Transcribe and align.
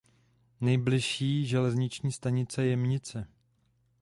Nejbližší 0.61 1.45
železniční 1.47 2.11
stanice 2.11 2.65
Jemnice. 2.65 3.27